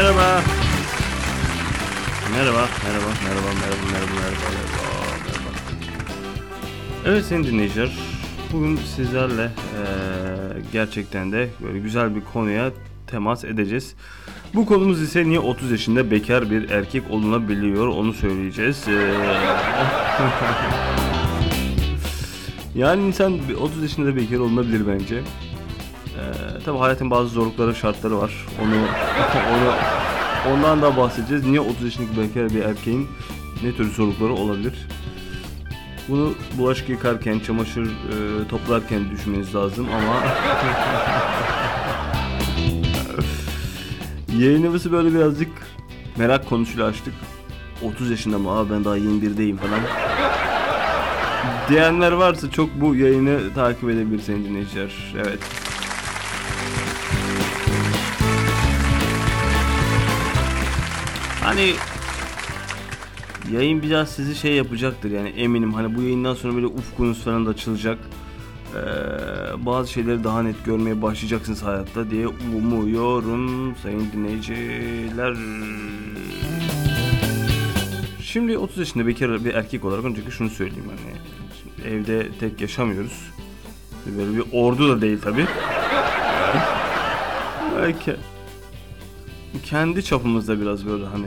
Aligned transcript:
Merhaba. 0.00 0.42
Merhaba, 2.32 2.68
merhaba, 2.84 3.06
merhaba, 3.24 3.50
merhaba, 3.52 3.52
merhaba, 3.60 3.76
merhaba, 3.92 4.16
merhaba. 4.22 4.70
Evet 7.06 7.24
sayın 7.24 7.44
dinleyiciler, 7.44 7.98
bugün 8.52 8.76
sizlerle 8.76 9.42
eee, 9.42 10.62
gerçekten 10.72 11.32
de 11.32 11.48
böyle 11.62 11.78
güzel 11.78 12.16
bir 12.16 12.20
konuya 12.32 12.70
temas 13.06 13.44
edeceğiz. 13.44 13.94
Bu 14.54 14.66
konumuz 14.66 15.02
ise 15.02 15.24
niye 15.24 15.40
30 15.40 15.70
yaşında 15.70 16.10
bekar 16.10 16.50
bir 16.50 16.70
erkek 16.70 17.10
olunabiliyor 17.10 17.86
onu 17.88 18.12
söyleyeceğiz. 18.12 18.84
Yani 22.74 23.06
insan 23.06 23.38
bir 23.48 23.54
30 23.54 23.82
yaşında 23.82 24.16
bekar 24.16 24.36
olunabilir 24.36 24.82
bence. 24.86 25.22
Ee, 26.20 26.58
tabii 26.64 26.78
hayatın 26.78 27.10
bazı 27.10 27.28
zorlukları, 27.28 27.74
şartları 27.74 28.18
var. 28.18 28.46
Onu 28.62 28.74
onu 29.54 29.72
ondan 30.54 30.82
da 30.82 30.96
bahsedeceğiz. 30.96 31.46
Niye 31.46 31.60
30 31.60 31.82
yaşındaki 31.84 32.20
bekar 32.20 32.50
bir 32.50 32.62
erkeğin 32.62 33.08
ne 33.62 33.72
tür 33.72 33.94
zorlukları 33.94 34.32
olabilir? 34.32 34.74
Bunu 36.08 36.34
bulaşık 36.58 36.88
yıkarken, 36.88 37.38
çamaşır 37.40 37.86
e, 37.86 38.48
toplarken 38.48 39.10
düşünmeniz 39.10 39.54
lazım 39.54 39.86
ama 39.92 40.22
yayınımızı 44.38 44.92
böyle 44.92 45.14
birazcık 45.14 45.48
merak 46.16 46.48
konusuyla 46.48 46.86
açtık. 46.86 47.14
30 47.82 48.10
yaşında 48.10 48.38
mı? 48.38 48.50
Abi 48.50 48.70
ben 48.70 48.84
daha 48.84 48.98
21'deyim 48.98 49.56
falan. 49.56 49.80
Diyenler 51.68 52.12
varsa 52.12 52.50
çok 52.50 52.80
bu 52.80 52.94
yayını 52.94 53.54
takip 53.54 53.90
edebilir 53.90 54.20
sayın 54.20 54.44
dinleyiciler. 54.44 55.14
Evet. 55.16 55.38
Hani 61.44 61.74
yayın 63.52 63.82
biraz 63.82 64.08
sizi 64.08 64.34
şey 64.34 64.54
yapacaktır 64.54 65.10
yani 65.10 65.28
eminim 65.28 65.74
hani 65.74 65.96
bu 65.96 66.02
yayından 66.02 66.34
sonra 66.34 66.54
böyle 66.54 66.66
ufkunuz 66.66 67.24
falan 67.24 67.46
da 67.46 67.50
açılacak. 67.50 67.98
Ee, 68.74 69.66
bazı 69.66 69.92
şeyleri 69.92 70.24
daha 70.24 70.42
net 70.42 70.64
görmeye 70.64 71.02
başlayacaksınız 71.02 71.62
hayatta 71.62 72.10
diye 72.10 72.26
umuyorum 72.28 73.76
sayın 73.76 74.12
dinleyiciler. 74.12 75.36
Şimdi 78.22 78.58
30 78.58 78.78
yaşında 78.78 79.06
bekar 79.06 79.44
bir 79.44 79.54
erkek 79.54 79.84
olarak 79.84 80.04
önceki 80.04 80.30
şunu 80.30 80.50
söyleyeyim 80.50 80.90
hani 80.90 81.16
evde 81.94 82.28
tek 82.40 82.60
yaşamıyoruz. 82.60 83.30
Böyle 84.06 84.36
bir 84.36 84.44
ordu 84.52 84.88
da 84.88 85.00
değil 85.00 85.20
tabi. 85.20 85.46
Belki 87.82 88.16
kendi 89.64 90.04
çapımızda 90.04 90.60
biraz 90.60 90.86
böyle 90.86 91.04
hani 91.04 91.26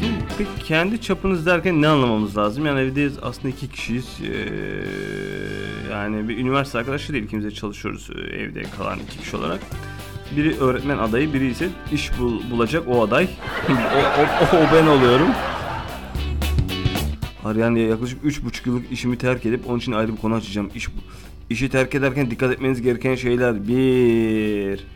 Şimdi 0.00 0.48
kendi 0.64 1.00
çapınız 1.00 1.46
derken 1.46 1.82
ne 1.82 1.88
anlamamız 1.88 2.36
lazım? 2.36 2.66
Yani 2.66 2.80
evde 2.80 3.10
aslında 3.22 3.48
iki 3.48 3.68
kişiyiz. 3.68 4.06
Ee, 4.22 4.32
yani 5.90 6.28
bir 6.28 6.38
üniversite 6.38 6.78
arkadaşı 6.78 7.12
değil. 7.12 7.24
İkimiz 7.24 7.44
de 7.44 7.50
çalışıyoruz 7.50 8.10
e, 8.10 8.36
evde 8.36 8.62
kalan 8.62 8.98
iki 8.98 9.18
kişi 9.18 9.36
olarak. 9.36 9.60
Biri 10.36 10.60
öğretmen 10.60 10.98
adayı, 10.98 11.32
biri 11.32 11.50
ise 11.50 11.68
iş 11.92 12.10
bul- 12.18 12.50
bulacak 12.50 12.82
o 12.88 13.02
aday. 13.02 13.28
o, 13.68 14.56
o, 14.56 14.56
o, 14.58 14.66
ben 14.74 14.86
oluyorum. 14.86 15.28
Yani 17.56 17.80
yaklaşık 17.80 18.24
üç 18.24 18.44
buçuk 18.44 18.66
yıllık 18.66 18.92
işimi 18.92 19.18
terk 19.18 19.46
edip 19.46 19.70
onun 19.70 19.78
için 19.78 19.92
ayrı 19.92 20.12
bir 20.12 20.16
konu 20.16 20.34
açacağım. 20.34 20.70
İş, 20.74 20.88
işi 21.50 21.68
terk 21.68 21.94
ederken 21.94 22.30
dikkat 22.30 22.52
etmeniz 22.52 22.82
gereken 22.82 23.14
şeyler. 23.14 23.68
Bir, 23.68 24.86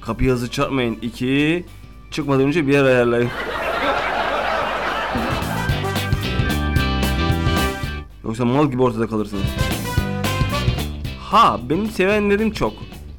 kapıyı 0.00 0.30
hızlı 0.30 0.50
çarpmayın. 0.50 0.98
İki, 1.02 1.64
çıkmadan 2.10 2.42
önce 2.46 2.66
bir 2.66 2.72
yer 2.72 2.84
ayarlayın. 2.84 3.30
Yoksa 8.24 8.44
mal 8.44 8.70
gibi 8.70 8.82
ortada 8.82 9.06
kalırsınız. 9.06 9.44
Ha 11.20 11.60
benim 11.70 11.86
sevenlerim 11.86 12.50
çok. 12.50 12.72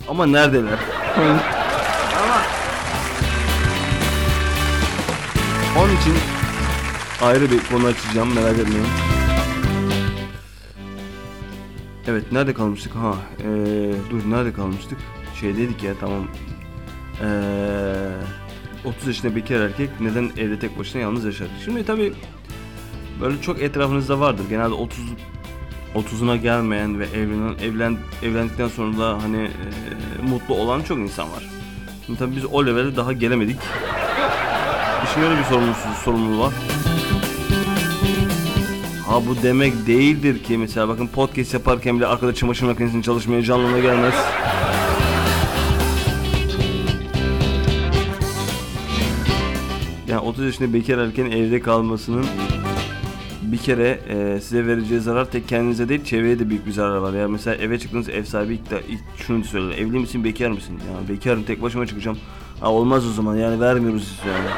Ama 0.09 0.25
neredeler? 0.25 0.79
onun 5.77 5.95
için 5.95 6.13
ayrı 7.21 7.51
bir 7.51 7.59
konu 7.71 7.85
açacağım 7.87 8.35
merak 8.35 8.59
etmeyin. 8.59 8.87
Evet 12.07 12.31
nerede 12.31 12.53
kalmıştık? 12.53 12.95
Ha 12.95 13.15
eee, 13.39 13.91
dur 14.09 14.31
nerede 14.31 14.53
kalmıştık? 14.53 14.97
Şey 15.39 15.57
dedik 15.57 15.83
ya 15.83 15.93
tamam. 15.99 16.27
Eee 17.21 17.27
30 18.85 19.07
yaşında 19.07 19.35
bekar 19.35 19.55
erkek 19.59 19.89
neden 19.99 20.31
evde 20.37 20.59
tek 20.59 20.79
başına 20.79 21.01
yalnız 21.01 21.25
yaşar? 21.25 21.47
Şimdi 21.65 21.85
tabi 21.85 22.13
böyle 23.21 23.41
çok 23.41 23.61
etrafınızda 23.61 24.19
vardır. 24.19 24.43
Genelde 24.49 24.73
30 24.73 24.99
30'una 25.95 26.35
gelmeyen 26.35 26.99
ve 26.99 27.05
evlenen 27.05 27.55
evlen 27.63 27.97
evlendikten 28.23 28.67
sonra 28.67 28.97
da 28.97 29.23
hani 29.23 29.37
eee, 29.37 30.29
mutlu 30.29 30.55
olan 30.55 30.81
çok 30.81 30.97
insan 30.97 31.31
var. 31.31 31.43
Şimdi 32.05 32.19
tabii 32.19 32.35
biz 32.35 32.45
o 32.45 32.65
levele 32.65 32.95
daha 32.95 33.13
gelemedik. 33.13 33.57
İşin 35.09 35.21
öyle 35.21 35.39
bir 35.39 35.43
sorumluluğu, 35.43 35.75
sorumluluğu 36.03 36.39
var. 36.39 36.53
Ha 39.07 39.21
bu 39.27 39.43
demek 39.43 39.87
değildir 39.87 40.43
ki 40.43 40.57
mesela 40.57 40.87
bakın 40.87 41.07
podcast 41.07 41.53
yaparken 41.53 41.97
bile 41.97 42.07
arkada 42.07 42.33
çamaşır 42.33 42.65
makinesinin 42.65 43.01
çalışmaya 43.01 43.43
canlına 43.43 43.79
gelmez. 43.79 44.13
Yani 50.07 50.19
30 50.19 50.45
yaşında 50.45 50.73
bekar 50.73 50.97
erkeğin 50.97 51.31
evde 51.31 51.59
kalmasının 51.59 52.25
bir 53.41 53.57
kere 53.57 53.99
e, 54.09 54.41
size 54.41 54.67
vereceği 54.67 54.99
zarar 54.99 55.25
tek 55.25 55.47
kendinize 55.47 55.89
değil 55.89 56.03
çevreye 56.03 56.39
de 56.39 56.49
büyük 56.49 56.65
bir 56.65 56.71
zarar 56.71 56.97
var. 56.97 57.13
Ya 57.13 57.27
mesela 57.27 57.55
eve 57.55 57.79
çıktınız 57.79 58.09
ev 58.09 58.23
sahibi 58.23 58.53
ilk, 58.53 58.71
de, 58.71 58.81
ilk 58.87 59.01
şunu 59.27 59.43
söylüyor. 59.43 59.73
Evli 59.73 59.99
misin 59.99 60.23
bekar 60.23 60.49
mısın? 60.49 60.73
Ya 60.73 61.15
bekarım 61.15 61.43
tek 61.43 61.61
başıma 61.61 61.85
çıkacağım. 61.85 62.17
Ha 62.59 62.71
olmaz 62.71 63.07
o 63.07 63.11
zaman 63.11 63.35
yani 63.35 63.59
vermiyoruz 63.59 64.03
siz 64.03 64.31
yani. 64.31 64.49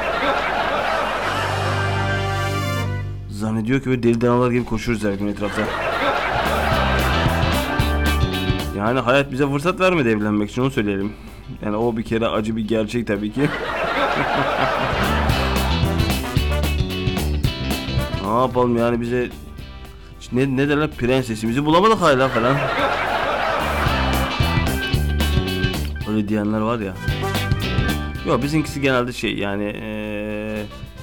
Zannediyor 3.40 3.80
ki 3.80 3.86
böyle 3.90 4.02
deli 4.02 4.20
danalar 4.20 4.50
gibi 4.50 4.64
koşuyoruz 4.64 5.04
her 5.04 5.12
gün 5.12 5.26
etrafta. 5.26 5.62
Yani 8.76 9.00
hayat 9.00 9.32
bize 9.32 9.50
fırsat 9.50 9.80
vermedi 9.80 10.08
evlenmek 10.08 10.50
için 10.50 10.62
onu 10.62 10.70
söyleyelim. 10.70 11.12
Yani 11.64 11.76
o 11.76 11.96
bir 11.96 12.02
kere 12.02 12.26
acı 12.26 12.56
bir 12.56 12.68
gerçek 12.68 13.06
tabii 13.06 13.32
ki. 13.32 13.40
ne 18.24 18.30
yapalım 18.40 18.76
yani 18.76 19.00
bize 19.00 19.28
ne, 20.32 20.56
ne 20.56 20.68
derler 20.68 20.90
prensesimizi 20.90 21.64
bulamadık 21.64 22.00
hala 22.00 22.28
falan. 22.28 22.56
Öyle 26.10 26.28
diyenler 26.28 26.60
var 26.60 26.78
ya. 26.78 26.94
Yok 28.26 28.42
bizimkisi 28.42 28.80
genelde 28.80 29.12
şey 29.12 29.34
yani 29.38 29.64
eee, 29.64 30.19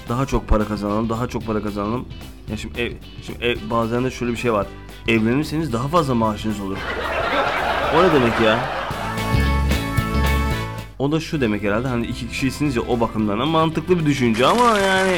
daha 0.09 0.25
çok 0.25 0.47
para 0.47 0.65
kazanalım, 0.65 1.09
daha 1.09 1.27
çok 1.27 1.45
para 1.45 1.61
kazanalım. 1.61 2.05
Ya 2.51 2.57
şimdi 2.57 2.81
ev, 2.81 2.91
şimdi 3.25 3.45
ev, 3.45 3.57
bazen 3.69 4.03
de 4.03 4.11
şöyle 4.11 4.31
bir 4.31 4.37
şey 4.37 4.53
var. 4.53 4.67
Evlenirseniz 5.07 5.73
daha 5.73 5.87
fazla 5.87 6.15
maaşınız 6.15 6.59
olur. 6.59 6.77
O 7.95 8.03
ne 8.03 8.13
demek 8.13 8.41
ya? 8.41 8.59
O 10.99 11.11
da 11.11 11.19
şu 11.19 11.41
demek 11.41 11.63
herhalde 11.63 11.87
hani 11.87 12.05
iki 12.05 12.27
kişisiniz 12.29 12.75
ya 12.75 12.81
o 12.81 12.99
bakımdan 12.99 13.47
mantıklı 13.47 13.99
bir 13.99 14.05
düşünce 14.05 14.45
ama 14.45 14.79
yani 14.79 15.17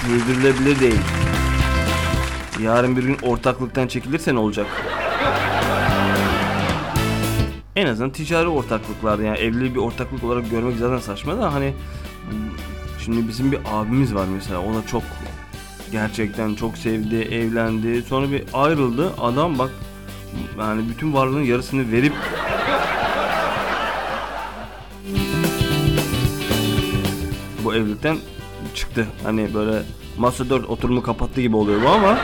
sürdürülebilir 0.00 0.80
değil. 0.80 1.00
Yarın 2.60 2.96
bir 2.96 3.02
gün 3.02 3.16
ortaklıktan 3.22 3.86
çekilirse 3.88 4.34
ne 4.34 4.38
olacak? 4.38 4.66
En 7.78 7.86
azından 7.86 8.10
ticari 8.10 8.48
ortaklıklar 8.48 9.18
yani 9.18 9.38
evliliği 9.38 9.74
bir 9.74 9.80
ortaklık 9.80 10.24
olarak 10.24 10.50
görmek 10.50 10.76
zaten 10.76 10.98
saçma 10.98 11.38
da 11.38 11.54
hani 11.54 11.74
şimdi 13.04 13.28
bizim 13.28 13.52
bir 13.52 13.58
abimiz 13.66 14.14
var 14.14 14.26
mesela 14.34 14.60
o 14.60 14.74
da 14.74 14.86
çok 14.86 15.02
gerçekten 15.92 16.54
çok 16.54 16.78
sevdi, 16.78 17.16
evlendi. 17.16 18.02
Sonra 18.02 18.30
bir 18.30 18.44
ayrıldı. 18.52 19.12
Adam 19.20 19.58
bak 19.58 19.70
yani 20.58 20.88
bütün 20.88 21.14
varlığının 21.14 21.44
yarısını 21.44 21.92
verip 21.92 22.12
bu 27.64 27.74
evlilikten 27.74 28.16
çıktı. 28.74 29.06
Hani 29.24 29.54
böyle 29.54 29.82
masa 30.18 30.50
4 30.50 30.68
oturumu 30.68 31.02
kapattı 31.02 31.40
gibi 31.40 31.56
oluyor 31.56 31.82
bu 31.82 31.88
ama 31.88 32.08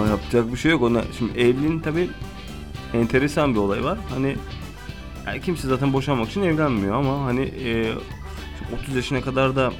Aa, 0.00 0.06
yapacak 0.10 0.52
bir 0.52 0.56
şey 0.56 0.70
yok 0.70 0.82
ona. 0.82 1.02
Şimdi 1.18 1.40
evliliğin 1.40 1.80
tabi 1.80 2.10
enteresan 2.94 3.54
bir 3.54 3.58
olay 3.58 3.84
var. 3.84 3.98
Hani 4.10 4.36
Yani 5.26 5.40
kimse 5.40 5.68
zaten 5.68 5.92
boşanmak 5.92 6.28
için 6.28 6.42
evlenmiyor 6.42 6.94
ama 6.94 7.24
hani 7.24 7.40
e, 7.40 7.92
30 8.82 8.96
yaşına 8.96 9.20
kadar 9.20 9.56
da 9.56 9.72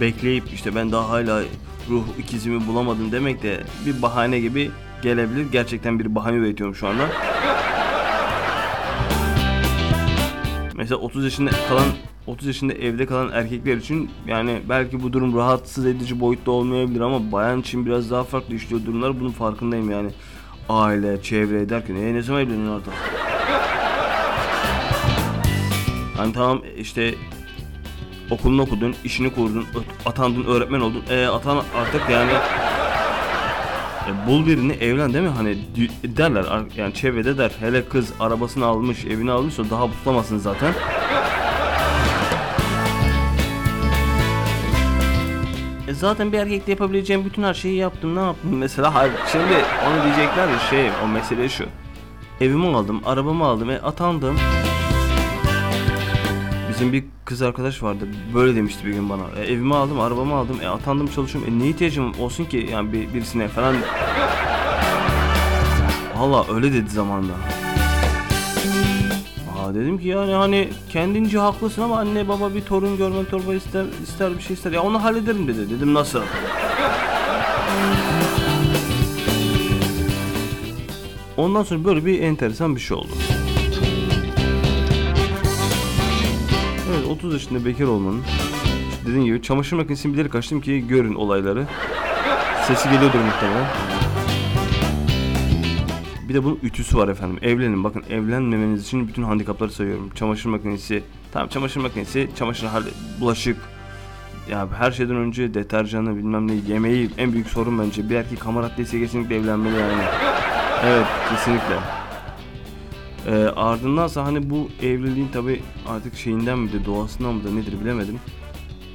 bekleyip 0.00 0.44
işte 0.54 0.74
ben 0.74 0.92
daha 0.92 1.08
hala 1.08 1.42
ruh 1.90 2.04
ikizimi 2.18 2.66
bulamadım 2.66 3.12
demek 3.12 3.42
de 3.42 3.60
bir 3.86 4.02
bahane 4.02 4.40
gibi 4.40 4.70
gelebilir. 5.02 5.46
Gerçekten 5.52 5.98
bir 5.98 6.14
bahane 6.14 6.36
üretiyorum 6.36 6.74
şu 6.74 6.88
anda. 6.88 7.08
Mesela 10.76 11.00
30 11.00 11.24
yaşında 11.24 11.50
kalan 11.68 11.86
30 12.26 12.46
yaşında 12.46 12.72
evde 12.72 13.06
kalan 13.06 13.32
erkekler 13.32 13.76
için 13.76 14.10
yani 14.26 14.60
belki 14.68 15.02
bu 15.02 15.12
durum 15.12 15.36
rahatsız 15.36 15.86
edici 15.86 16.20
boyutta 16.20 16.50
olmayabilir 16.50 17.00
ama 17.00 17.32
bayan 17.32 17.60
için 17.60 17.86
biraz 17.86 18.10
daha 18.10 18.24
farklı 18.24 18.54
işliyor 18.54 18.86
durumlar. 18.86 19.20
Bunun 19.20 19.30
farkındayım 19.30 19.90
yani. 19.90 20.10
Aile, 20.68 21.22
çevre 21.22 21.68
derken 21.68 21.94
e, 21.94 22.14
ne 22.14 22.22
zaman 22.22 22.42
evleniyorsun 22.42 22.76
artık? 22.76 22.92
Hani 26.16 26.32
tamam 26.32 26.62
işte 26.76 27.14
okulunu 28.30 28.62
okudun, 28.62 28.94
işini 29.04 29.34
kurdun, 29.34 29.66
atandın, 30.06 30.44
öğretmen 30.44 30.80
oldun. 30.80 31.04
E 31.10 31.26
atan 31.26 31.56
artık 31.76 32.10
yani 32.10 32.32
e, 34.06 34.26
bul 34.26 34.46
birini 34.46 34.72
evlen 34.72 35.12
değil 35.12 35.24
mi? 35.24 35.30
Hani 35.30 35.58
derler 36.04 36.44
yani 36.76 36.94
çevrede 36.94 37.38
der. 37.38 37.52
Hele 37.60 37.88
kız 37.88 38.12
arabasını 38.20 38.66
almış, 38.66 39.04
evini 39.04 39.30
almışsa 39.30 39.70
daha 39.70 39.86
tutamasın 39.90 40.38
zaten. 40.38 40.74
E 45.88 45.94
zaten 45.94 46.32
bir 46.32 46.38
erkekle 46.38 46.72
yapabileceğim 46.72 47.24
bütün 47.24 47.42
her 47.42 47.54
şeyi 47.54 47.76
yaptım. 47.76 48.16
Ne 48.16 48.20
yaptım 48.20 48.56
mesela? 48.56 48.94
Hayır, 48.94 49.12
şimdi 49.32 49.64
onu 49.88 50.04
diyecekler 50.04 50.48
ya 50.48 50.58
şey, 50.70 50.90
o 51.04 51.08
mesele 51.08 51.48
şu. 51.48 51.64
Evimi 52.40 52.76
aldım, 52.76 53.00
arabamı 53.04 53.44
aldım, 53.44 53.70
e, 53.70 53.78
atandım. 53.78 54.36
Bizim 56.68 56.92
bir 56.92 57.04
kız 57.24 57.42
arkadaş 57.42 57.82
vardı. 57.82 58.08
Böyle 58.34 58.56
demişti 58.56 58.86
bir 58.86 58.92
gün 58.92 59.10
bana. 59.10 59.22
E, 59.40 59.44
evimi 59.44 59.74
aldım, 59.74 60.00
arabamı 60.00 60.34
aldım. 60.34 60.56
E, 60.62 60.68
atandım 60.68 61.06
çalışıyorum. 61.06 61.54
E, 61.54 61.64
ne 61.64 61.68
ihtiyacım 61.68 62.20
olsun 62.20 62.44
ki 62.44 62.68
yani 62.72 62.92
bir, 62.92 63.14
birisine 63.14 63.48
falan. 63.48 63.76
Valla 66.16 66.54
öyle 66.54 66.72
dedi 66.72 66.90
zamanında. 66.90 67.32
Dedim 69.74 69.98
ki 69.98 70.08
yani 70.08 70.32
hani 70.32 70.68
kendince 70.90 71.38
haklısın 71.38 71.82
ama 71.82 71.98
anne 71.98 72.28
baba 72.28 72.54
bir 72.54 72.60
torun 72.60 72.96
görmek 72.96 73.30
torba 73.30 73.54
ister 73.54 73.84
ister 74.02 74.36
bir 74.38 74.42
şey 74.42 74.54
ister. 74.54 74.72
Ya 74.72 74.82
onu 74.82 75.04
hallederim 75.04 75.48
dedi. 75.48 75.70
Dedim 75.70 75.94
nasıl? 75.94 76.20
Ondan 81.36 81.62
sonra 81.62 81.84
böyle 81.84 82.04
bir 82.06 82.20
enteresan 82.20 82.76
bir 82.76 82.80
şey 82.80 82.96
oldu. 82.96 83.12
Evet 86.90 87.06
30 87.10 87.32
yaşında 87.32 87.64
bekar 87.64 87.84
olmanın 87.84 88.22
dediğim 89.06 89.24
gibi 89.24 89.42
çamaşır 89.42 89.76
makinesini 89.76 90.14
bilerek 90.14 90.34
açtım 90.34 90.60
ki 90.60 90.86
görün 90.88 91.14
olayları. 91.14 91.66
Sesi 92.66 92.90
geliyordur 92.90 93.18
muhtemelen. 93.18 93.93
Bir 96.34 96.38
de 96.38 96.44
bunun 96.44 96.58
ütüsü 96.62 96.98
var 96.98 97.08
efendim. 97.08 97.38
Evlenin. 97.42 97.84
Bakın 97.84 98.04
evlenmemeniz 98.10 98.82
için 98.82 99.08
bütün 99.08 99.22
handikapları 99.22 99.70
sayıyorum. 99.70 100.10
Çamaşır 100.10 100.48
makinesi, 100.48 101.02
tamam 101.32 101.48
çamaşır 101.48 101.80
makinesi, 101.80 102.28
çamaşır 102.36 102.68
bulaşık. 103.20 103.56
Ya 104.50 104.68
her 104.78 104.92
şeyden 104.92 105.16
önce 105.16 105.54
deterjanı 105.54 106.16
bilmem 106.16 106.48
ne 106.48 106.54
yemeği 106.68 107.10
en 107.18 107.32
büyük 107.32 107.46
sorun 107.46 107.78
bence. 107.78 108.10
Bir 108.10 108.14
erkek 108.14 108.46
hamaratlıysa 108.46 108.98
kesinlikle 108.98 109.36
evlenmeli 109.36 109.74
yani. 109.74 110.02
Evet 110.84 111.06
kesinlikle. 111.30 111.76
Ee, 113.26 113.48
ardındansa 113.56 114.24
hani 114.24 114.50
bu 114.50 114.68
evliliğin 114.82 115.28
tabi 115.28 115.62
artık 115.88 116.16
şeyinden 116.16 116.58
mi 116.58 116.72
de 116.72 116.84
doğasından 116.84 117.34
mı 117.34 117.44
da 117.44 117.50
nedir 117.50 117.80
bilemedim. 117.80 118.20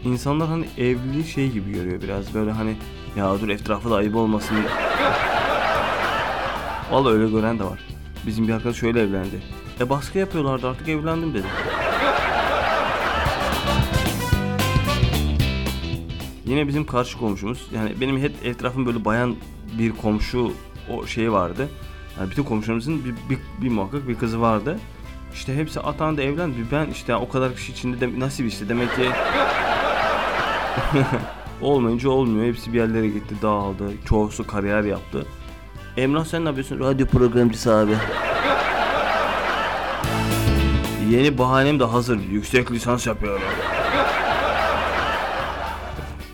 İnsanlar 0.04 0.48
hani 0.48 0.66
evliliği 0.78 1.28
şey 1.28 1.52
gibi 1.52 1.72
görüyor 1.72 2.02
biraz 2.02 2.34
böyle 2.34 2.52
hani 2.52 2.76
ya 3.16 3.42
dur 3.42 3.50
etrafı 3.50 3.90
da 3.90 3.96
ayıp 3.96 4.16
olmasın. 4.16 4.58
Vallahi 6.92 7.14
öyle 7.14 7.30
gören 7.30 7.60
de 7.60 7.64
var. 7.64 7.80
Bizim 8.28 8.48
bir 8.48 8.54
arkadaş 8.54 8.76
şöyle 8.76 9.02
evlendi. 9.02 9.42
E 9.80 9.90
baskı 9.90 10.18
yapıyorlardı 10.18 10.68
artık 10.70 10.90
evlendim 10.90 11.34
dedi. 11.34 11.48
Yine 16.46 16.68
bizim 16.68 16.86
karşı 16.86 17.18
komşumuz 17.18 17.68
yani 17.76 18.02
benim 18.02 18.20
hep 18.20 18.32
etrafım 18.44 18.86
böyle 18.86 19.06
bayan 19.06 19.36
bir 19.80 19.92
komşu 19.92 20.54
o 20.94 21.08
şey 21.08 21.32
vardı. 21.32 21.70
Yani 22.20 22.32
bütün 22.32 22.44
komşularımızın 22.44 23.06
bir, 23.06 23.14
bir, 23.30 23.40
bir 23.62 23.70
muhakkak 23.70 24.08
bir 24.08 24.16
kızı 24.16 24.42
vardı. 24.42 24.80
İşte 25.34 25.56
hepsi 25.56 25.80
atandı 25.80 26.22
evlendi. 26.22 26.56
Ben 26.72 26.88
işte 26.90 27.16
o 27.16 27.30
kadar 27.30 27.56
kişi 27.56 27.72
içinde 27.72 28.02
de 28.02 28.20
nasip 28.20 28.48
işte 28.48 28.70
demek 28.70 28.96
ki 28.96 29.02
olmayınca 31.62 32.10
olmuyor. 32.10 32.46
Hepsi 32.46 32.74
bir 32.74 32.78
yerlere 32.78 33.08
gitti, 33.08 33.36
dağıldı. 33.42 33.92
Çoğusu 34.06 34.48
kariyer 34.48 34.84
yaptı. 34.84 35.26
Emrah 36.00 36.26
sen 36.26 36.44
ne 36.46 36.48
yapıyorsun? 36.48 36.80
Radyo 36.80 37.06
programcısı 37.06 37.76
abi. 37.76 37.92
Yeni 41.10 41.38
bahanem 41.38 41.80
de 41.80 41.84
hazır. 41.84 42.20
Yüksek 42.32 42.72
lisans 42.72 43.08
yapıyorum. 43.08 43.42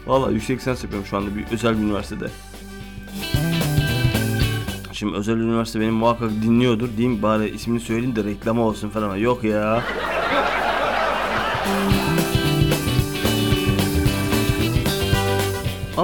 Valla 0.08 0.32
yüksek 0.32 0.60
lisans 0.60 0.84
yapıyorum 0.84 1.08
şu 1.08 1.18
anda 1.18 1.36
bir 1.36 1.46
özel 1.52 1.78
bir 1.78 1.84
üniversitede. 1.84 2.26
Şimdi 4.92 5.16
özel 5.18 5.38
üniversite 5.38 5.80
benim 5.80 5.94
muhakkak 5.94 6.30
dinliyordur. 6.30 6.90
Diyeyim 6.98 7.22
bari 7.22 7.50
ismini 7.50 7.80
söyleyeyim 7.80 8.16
de 8.16 8.24
reklama 8.24 8.62
olsun 8.62 8.90
falan. 8.90 9.16
Yok 9.16 9.44
ya. 9.44 9.84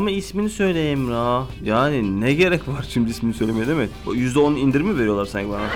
Ama 0.01 0.11
ismini 0.11 0.49
söyle 0.49 0.91
Emrah. 0.91 1.45
Yani 1.63 2.21
ne 2.21 2.33
gerek 2.33 2.67
var 2.67 2.85
şimdi 2.89 3.11
ismini 3.11 3.33
söylemeye 3.33 3.67
değil 3.67 3.77
mi? 3.77 3.89
Bu 4.05 4.15
%10 4.15 4.57
indirimi 4.57 4.97
veriyorlar 4.97 5.25
sanki 5.25 5.49
bana. 5.49 5.67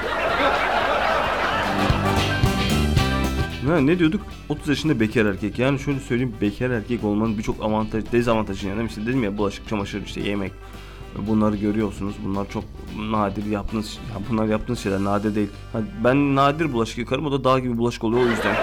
Ne, 3.67 3.85
ne 3.85 3.99
diyorduk? 3.99 4.21
30 4.49 4.67
yaşında 4.67 4.99
bekar 4.99 5.25
erkek. 5.25 5.59
Yani 5.59 5.79
şöyle 5.79 5.99
söyleyeyim 5.99 6.35
bekar 6.41 6.69
erkek 6.69 7.03
olmanın 7.03 7.37
birçok 7.37 7.63
avantaj, 7.63 8.03
dezavantajı 8.11 8.67
yani. 8.67 8.85
İşte 8.85 9.01
dedim 9.01 9.23
ya 9.23 9.37
bulaşık, 9.37 9.67
çamaşır, 9.67 10.05
işte 10.05 10.21
yemek. 10.21 10.51
Bunları 11.17 11.55
görüyorsunuz. 11.55 12.15
Bunlar 12.25 12.49
çok 12.49 12.63
nadir 12.97 13.45
yaptığınız, 13.45 13.99
ya 14.13 14.21
bunlar 14.29 14.45
yaptığınız 14.45 14.79
şeyler 14.79 15.03
nadir 15.03 15.35
değil. 15.35 15.49
Ha, 15.73 15.79
ben 16.03 16.35
nadir 16.35 16.73
bulaşık 16.73 16.97
yıkarım 16.97 17.25
o 17.25 17.31
da 17.31 17.43
dağ 17.43 17.59
gibi 17.59 17.77
bulaşık 17.77 18.03
oluyor 18.03 18.25
o 18.25 18.29
yüzden. 18.29 18.55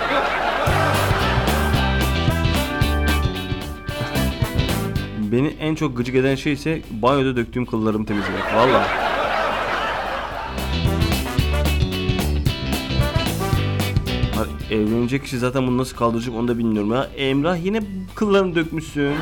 Beni 5.33 5.49
en 5.49 5.75
çok 5.75 5.97
gıcık 5.97 6.15
eden 6.15 6.35
şey 6.35 6.53
ise 6.53 6.83
banyoda 6.91 7.37
döktüğüm 7.37 7.67
kıllarımı 7.67 8.07
temizlemek. 8.07 8.55
Valla. 8.55 8.87
Evlenecek 14.71 15.23
kişi 15.23 15.39
zaten 15.39 15.67
bunu 15.67 15.79
nasıl 15.79 15.97
kaldıracak 15.97 16.35
onu 16.35 16.49
da 16.49 16.59
bilmiyorum 16.59 16.93
ya. 16.93 17.05
Emrah 17.17 17.65
yine 17.65 17.83
kıllarını 18.15 18.55
dökmüşsün. 18.55 19.15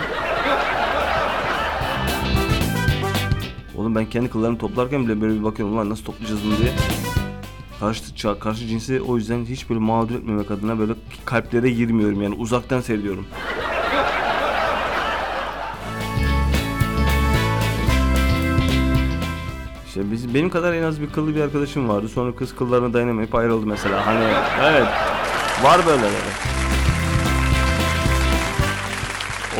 Oğlum 3.77 3.95
ben 3.95 4.07
kendi 4.07 4.31
kıllarımı 4.31 4.59
toplarken 4.59 5.05
bile 5.05 5.21
böyle 5.21 5.39
bir 5.39 5.45
bakıyorum 5.45 5.77
lan 5.77 5.91
nasıl 5.91 6.05
toplayacağız 6.05 6.41
bunu 6.45 6.59
diye. 6.59 6.73
Karşı, 7.81 8.39
karşı 8.41 8.67
cinsi 8.67 9.01
o 9.01 9.17
yüzden 9.17 9.45
hiç 9.45 9.71
böyle 9.71 9.81
mağdur 9.81 10.15
etmemek 10.15 10.51
adına 10.51 10.79
böyle 10.79 10.93
kalplere 11.25 11.71
girmiyorum 11.71 12.23
yani 12.23 12.35
uzaktan 12.35 12.81
seyrediyorum. 12.81 13.27
İşte 20.01 20.13
biz, 20.13 20.35
benim 20.35 20.51
kadar 20.51 20.75
en 20.75 20.83
az 20.83 21.01
bir 21.01 21.11
kıllı 21.11 21.35
bir 21.35 21.41
arkadaşım 21.41 21.89
vardı. 21.89 22.09
Sonra 22.09 22.37
kız 22.37 22.55
kıllarına 22.55 22.93
dayanamayıp 22.93 23.35
ayrıldı 23.35 23.67
mesela. 23.67 24.07
Hani 24.07 24.25
evet 24.63 24.87
var 25.63 25.87
böyleleri. 25.87 26.13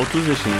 30 0.01 0.27
yaşında. 0.27 0.55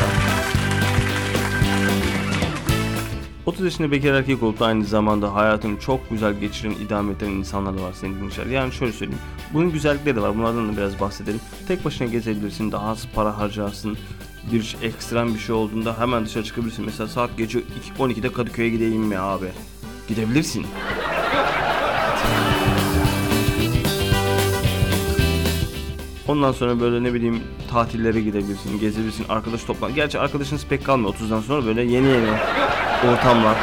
30 3.45 3.65
yaşında 3.65 3.91
bekar 3.91 4.13
erkek 4.13 4.43
olup 4.43 4.59
da 4.59 4.65
aynı 4.65 4.85
zamanda 4.85 5.33
hayatını 5.33 5.79
çok 5.79 6.09
güzel 6.09 6.33
geçiren, 6.33 6.71
idame 6.71 7.11
eden 7.11 7.29
insanlar 7.29 7.77
da 7.77 7.81
var 7.81 7.93
senin 7.93 8.15
dinleyiciler. 8.15 8.45
Yani 8.45 8.71
şöyle 8.71 8.91
söyleyeyim. 8.93 9.21
Bunun 9.53 9.71
güzellikleri 9.71 10.15
de 10.15 10.21
var. 10.21 10.37
Bunlardan 10.37 10.73
da 10.73 10.77
biraz 10.77 10.99
bahsedelim. 10.99 11.39
Tek 11.67 11.85
başına 11.85 12.07
gezebilirsin, 12.07 12.71
daha 12.71 12.87
az 12.87 13.07
para 13.15 13.37
harcarsın. 13.37 13.97
Bir 14.51 14.77
ekstrem 14.81 15.33
bir 15.33 15.39
şey 15.39 15.55
olduğunda 15.55 15.99
hemen 15.99 16.25
dışarı 16.25 16.43
çıkabilirsin. 16.43 16.85
Mesela 16.85 17.07
saat 17.07 17.37
gece 17.37 17.59
2, 17.59 17.67
12'de 17.99 18.33
Kadıköy'e 18.33 18.69
gideyim 18.69 19.01
mi 19.01 19.17
abi? 19.17 19.47
Gidebilirsin. 20.07 20.65
Ondan 26.27 26.51
sonra 26.51 26.79
böyle 26.79 27.03
ne 27.03 27.13
bileyim 27.13 27.43
tatillere 27.71 28.21
gidebilirsin, 28.21 28.79
gezebilirsin, 28.79 29.25
arkadaş 29.29 29.63
toplan. 29.63 29.95
Gerçi 29.95 30.19
arkadaşınız 30.19 30.65
pek 30.65 30.85
kalmıyor 30.85 31.13
30'dan 31.13 31.41
sonra 31.41 31.65
böyle 31.65 31.81
yeni 31.81 32.07
yeni 32.07 32.29
ortamlar. 33.11 33.57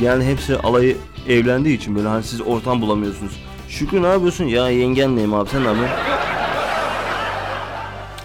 Yani 0.00 0.24
hepsi 0.24 0.56
alayı 0.56 0.96
evlendiği 1.28 1.76
için 1.76 1.96
böyle 1.96 2.08
hani 2.08 2.22
siz 2.22 2.40
ortam 2.40 2.80
bulamıyorsunuz. 2.80 3.32
Şükrü 3.80 4.02
ne 4.02 4.06
yapıyorsun? 4.06 4.44
Ya 4.44 4.68
yengenleyim 4.70 5.34
abi 5.34 5.50
sen 5.50 5.64
ne 5.64 5.66
yapıyorsun? 5.66 5.96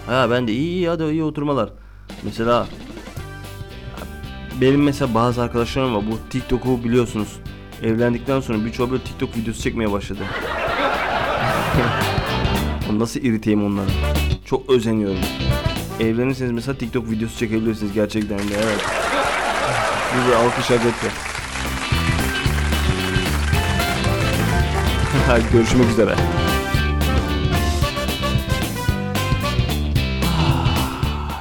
Ha 0.08 0.28
ben 0.32 0.48
de 0.48 0.52
iyi 0.52 0.70
iyi 0.70 0.90
hadi 0.90 1.04
iyi 1.04 1.24
oturmalar. 1.24 1.70
Mesela 2.24 2.68
benim 4.62 4.84
mesela 4.84 5.14
bazı 5.14 5.42
arkadaşlarım 5.42 5.96
var 5.96 6.04
bu 6.12 6.30
TikTok'u 6.30 6.84
biliyorsunuz. 6.84 7.28
Evlendikten 7.84 8.40
sonra 8.40 8.66
birçoğu 8.66 8.92
böyle 8.92 9.04
TikTok 9.04 9.38
videosu 9.38 9.62
çekmeye 9.62 9.92
başladı. 9.92 10.20
Nasıl 12.92 13.20
iriteyim 13.20 13.66
onları? 13.66 13.90
Çok 14.46 14.70
özeniyorum. 14.70 15.20
Evlenirseniz 16.00 16.52
mesela 16.52 16.78
TikTok 16.78 17.12
videosu 17.12 17.38
çekebilirsiniz 17.38 17.94
gerçekten 17.94 18.40
de 18.40 18.56
evet. 18.56 18.86
Bir 20.28 20.34
alkış 20.34 20.70
hak 20.70 20.86
etti. 20.86 21.35
Görüşmek 25.26 25.90
üzere. 25.90 26.16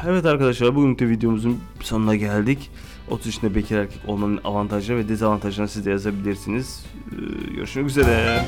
Evet 0.09 0.27
arkadaşlar 0.27 0.75
bugünkü 0.75 1.09
videomuzun 1.09 1.61
sonuna 1.81 2.17
geldik. 2.17 2.71
30 3.11 3.27
yaşında 3.27 3.55
bekar 3.55 3.77
erkek 3.77 4.01
olmanın 4.07 4.41
avantajları 4.45 4.99
ve 4.99 5.09
dezavantajlarını 5.09 5.69
siz 5.69 5.87
de 5.87 5.91
yazabilirsiniz. 5.91 6.87
Ee, 7.13 7.55
Görüşmek 7.55 7.87
üzere. 7.87 8.45